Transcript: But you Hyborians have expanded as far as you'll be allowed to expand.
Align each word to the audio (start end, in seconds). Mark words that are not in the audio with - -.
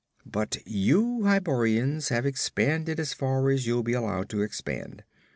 But 0.25 0.57
you 0.65 1.19
Hyborians 1.25 2.09
have 2.09 2.25
expanded 2.25 2.99
as 2.99 3.13
far 3.13 3.51
as 3.51 3.67
you'll 3.67 3.83
be 3.83 3.93
allowed 3.93 4.29
to 4.29 4.41
expand. 4.41 5.03